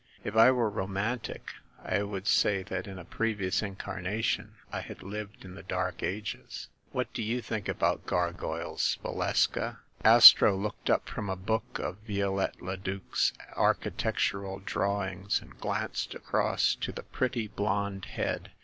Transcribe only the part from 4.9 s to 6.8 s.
lived in the dark ages.